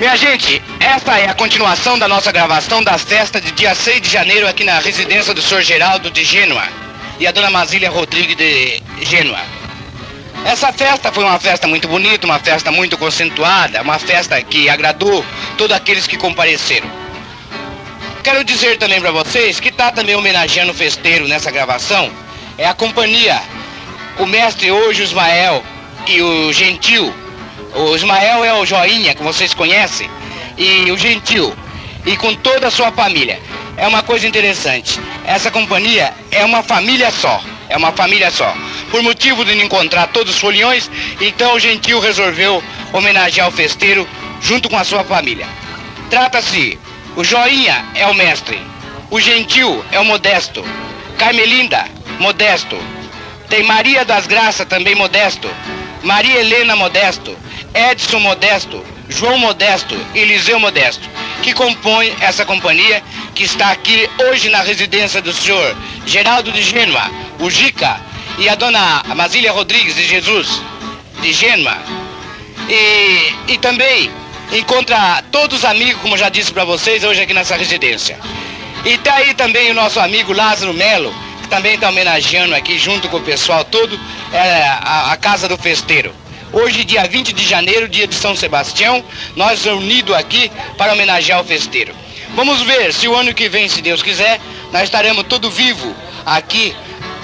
[0.00, 4.08] Minha gente, esta é a continuação da nossa gravação das festas de dia 6 de
[4.08, 5.60] janeiro aqui na residência do Sr.
[5.60, 6.66] Geraldo de Gênua
[7.18, 9.38] e a dona Masília Rodrigues de Gênua.
[10.42, 15.22] Essa festa foi uma festa muito bonita, uma festa muito concentrada, uma festa que agradou
[15.58, 16.90] todos aqueles que compareceram.
[18.24, 22.10] Quero dizer também para vocês que está também homenageando o festeiro nessa gravação,
[22.56, 23.38] é a companhia,
[24.18, 25.62] o mestre hoje, Ismael
[26.06, 27.12] e o Gentil,
[27.74, 30.10] o Ismael é o Joinha, que vocês conhecem,
[30.56, 31.54] e o Gentil,
[32.04, 33.38] e com toda a sua família.
[33.76, 35.00] É uma coisa interessante.
[35.24, 37.42] Essa companhia é uma família só.
[37.68, 38.52] É uma família só.
[38.90, 44.08] Por motivo de não encontrar todos os foliões, então o Gentil resolveu homenagear o festeiro
[44.40, 45.46] junto com a sua família.
[46.10, 46.78] Trata-se,
[47.16, 48.60] o Joinha é o mestre,
[49.10, 50.64] o Gentil é o modesto,
[51.16, 51.84] Carmelinda,
[52.18, 52.76] modesto,
[53.48, 55.48] tem Maria das Graças, também modesto,
[56.02, 57.36] Maria Helena Modesto,
[57.74, 61.08] Edson Modesto, João Modesto e Eliseu Modesto,
[61.42, 63.02] que compõem essa companhia
[63.34, 68.00] que está aqui hoje na residência do senhor Geraldo de Gênua, o Gica,
[68.38, 70.62] e a dona Masília Rodrigues de Jesus,
[71.20, 71.76] de Gênua.
[72.68, 74.10] E, e também
[74.52, 78.18] encontra todos os amigos, como já disse para vocês, hoje aqui nessa residência.
[78.84, 83.08] E tá aí também o nosso amigo Lázaro Melo, que também está homenageando aqui junto
[83.08, 83.98] com o pessoal todo
[84.32, 86.14] é, a, a Casa do Festeiro.
[86.52, 89.04] Hoje, dia 20 de janeiro, dia de São Sebastião,
[89.36, 91.94] nós reunidos aqui para homenagear o festeiro.
[92.34, 94.40] Vamos ver se o ano que vem, se Deus quiser,
[94.72, 95.94] nós estaremos todo vivo
[96.26, 96.74] aqui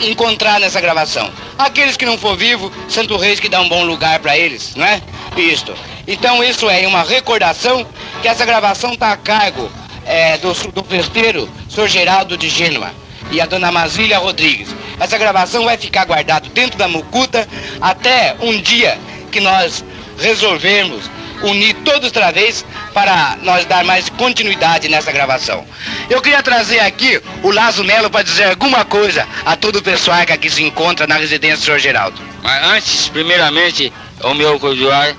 [0.00, 1.30] encontrar nessa gravação.
[1.56, 4.84] Aqueles que não for vivo, Santo Reis que dá um bom lugar para eles, não
[4.84, 5.00] é?
[5.36, 5.72] Isto.
[6.08, 7.86] Então isso é uma recordação
[8.20, 9.70] que essa gravação está a cargo
[10.04, 11.86] é, do, do festeiro, Sr.
[11.86, 12.90] Geraldo de Gênua
[13.30, 14.74] e a dona Masília Rodrigues.
[14.98, 17.48] Essa gravação vai ficar guardada dentro da mucuta
[17.80, 18.98] até um dia
[19.32, 19.84] que nós
[20.18, 21.10] resolvermos
[21.42, 25.66] unir todos outra vez para nós dar mais continuidade nessa gravação.
[26.08, 30.24] Eu queria trazer aqui o Lazo Melo para dizer alguma coisa a todo o pessoal
[30.24, 32.20] que aqui se encontra na residência do senhor Geraldo.
[32.42, 35.12] Mas antes, primeiramente, o meu cordial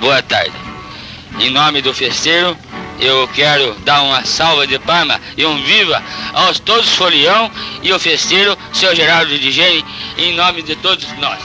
[0.00, 0.52] boa tarde.
[1.38, 2.56] Em nome do festeiro,
[2.98, 7.50] eu quero dar uma salva de palma e um viva aos todos folião
[7.82, 9.84] e o festeiro, seu Geraldo de Gene,
[10.18, 11.38] em nome de todos nós.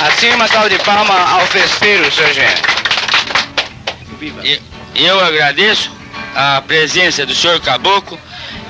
[0.00, 2.24] Assim uma salva de palma ao festeiro, seu.
[4.20, 4.42] Viva.
[4.94, 5.90] Eu agradeço
[6.36, 8.18] a presença do senhor Caboclo,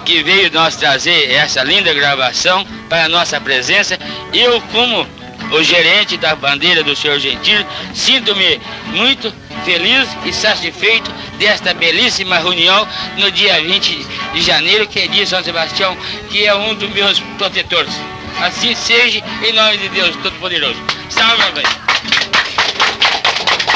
[0.07, 3.99] que veio nós trazer essa linda gravação para a nossa presença.
[4.33, 5.07] Eu, como
[5.51, 9.31] o gerente da bandeira do senhor Gentil, sinto-me muito
[9.67, 15.45] feliz e satisfeito desta belíssima reunião no dia 20 de janeiro, que é dia São
[15.45, 15.95] Sebastião,
[16.31, 17.93] que é um dos meus protetores.
[18.41, 20.98] Assim seja, em nome de Deus Todo-Poderoso.
[21.09, 21.63] Salve.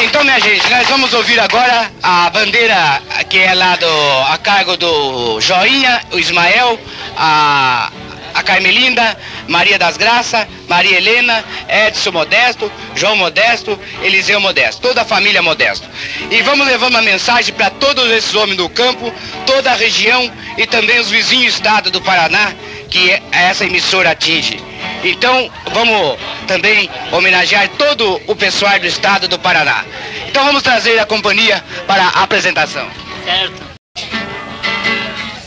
[0.03, 3.00] Então, minha gente, nós vamos ouvir agora a bandeira
[3.31, 3.87] que é lá do,
[4.28, 6.78] a cargo do Joinha, o Ismael,
[7.16, 7.91] a,
[8.34, 9.16] a Carmelinda,
[9.48, 15.88] Maria das Graças, Maria Helena, Edson Modesto, João Modesto, Eliseu Modesto, toda a família Modesto.
[16.31, 19.12] E vamos levar uma mensagem para todos esses homens do campo,
[19.47, 22.53] toda a região e também os vizinhos estados do Paraná
[22.91, 24.72] que essa emissora atinge.
[25.04, 26.16] Então, vamos
[26.47, 29.84] também homenagear todo o pessoal do estado do Paraná.
[30.28, 32.87] Então, vamos trazer a companhia para a apresentação.
[33.25, 33.62] Certo.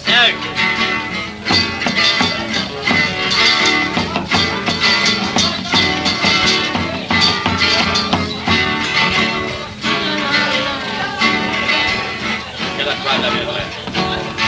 [0.06, 0.56] Certo.
[12.74, 14.45] Aquela quadra mesmo.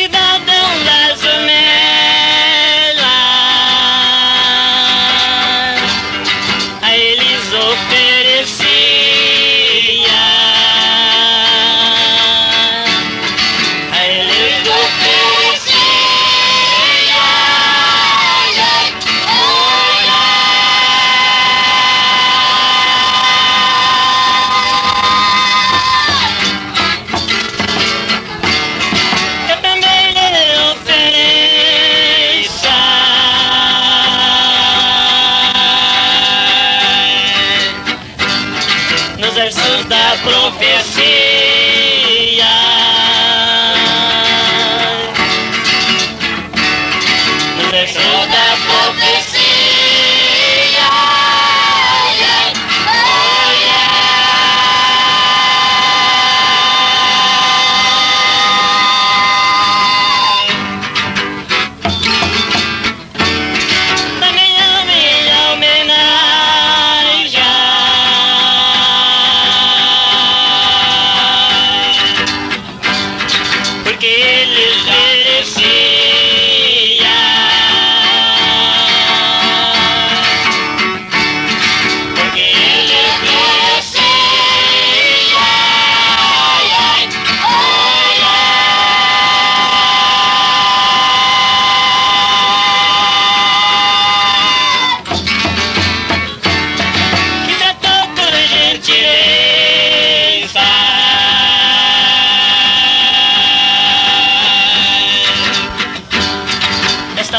[0.00, 0.49] cidade.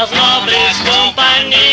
[0.02, 1.71] as nobres companhias.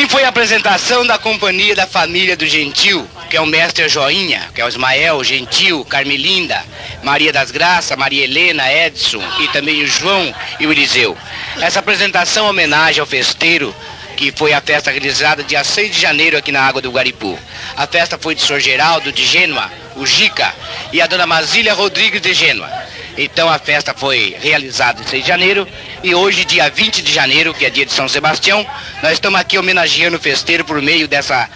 [0.00, 4.48] Assim foi a apresentação da companhia da família do Gentil, que é o mestre Joinha,
[4.54, 6.64] que é o Ismael, Gentil, Carmelinda,
[7.02, 11.14] Maria das Graças, Maria Helena, Edson e também o João e o Eliseu.
[11.60, 13.76] Essa apresentação é homenagem ao festeiro,
[14.16, 17.38] que foi a festa realizada dia 6 de janeiro aqui na Água do Guaripu.
[17.76, 20.54] A festa foi de Sor Geraldo de Gênua, o Gica,
[20.94, 22.70] e a dona Masília Rodrigues de Gênua.
[23.16, 25.66] Então a festa foi realizada em 6 de janeiro
[26.02, 28.66] e hoje, dia 20 de janeiro, que é dia de São Sebastião,
[29.02, 31.48] nós estamos aqui homenageando o festeiro por meio dessa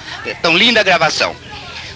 [0.42, 1.34] tão linda gravação.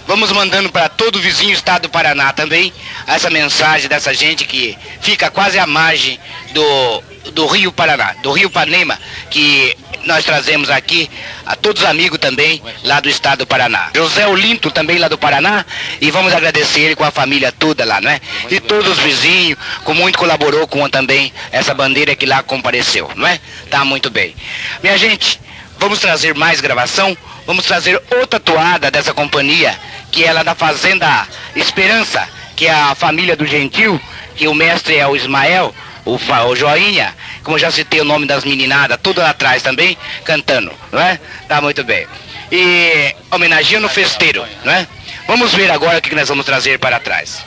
[0.07, 2.73] Vamos mandando para todo o vizinho estado do Paraná também
[3.05, 6.19] essa mensagem dessa gente que fica quase à margem
[6.51, 8.97] do, do Rio Paraná, do Rio Panema,
[9.29, 9.77] que
[10.09, 11.09] nós trazemos aqui
[11.45, 13.91] a todos os amigos também lá do estado do Paraná.
[13.95, 15.63] José Olinto também lá do Paraná
[16.01, 18.19] e vamos agradecer ele com a família toda lá, não é?
[18.49, 23.27] E todos os vizinhos, com muito colaborou com também essa bandeira que lá compareceu, não
[23.27, 23.39] é?
[23.69, 24.35] Tá muito bem.
[24.81, 25.39] Minha gente,
[25.77, 29.79] vamos trazer mais gravação, vamos trazer outra toada dessa companhia,
[30.11, 34.01] que é lá da Fazenda Esperança, que é a família do Gentil,
[34.35, 35.73] que o mestre é o Ismael,
[36.03, 37.13] o, o Joinha,
[37.43, 41.19] como já citei o nome das meninadas, tudo lá atrás também, cantando, não é?
[41.47, 42.07] Tá muito bem.
[42.51, 44.87] E homenageando o festeiro, não é?
[45.27, 47.43] Vamos ver agora o que nós vamos trazer para trás.